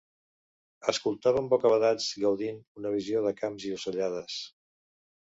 Escoltàvem 0.91 1.49
bocabadats 1.51 2.07
gaudint 2.23 2.57
una 2.81 2.93
visió 2.93 3.21
de 3.27 3.33
camps 3.43 3.67
i 3.73 3.75
ocellades. 3.77 4.39